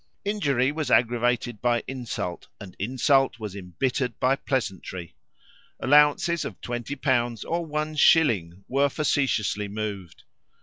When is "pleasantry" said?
4.35-5.15